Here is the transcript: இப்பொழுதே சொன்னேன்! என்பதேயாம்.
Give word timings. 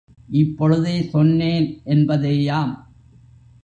இப்பொழுதே 0.35 1.01
சொன்னேன்! 1.03 1.67
என்பதேயாம். 1.85 2.73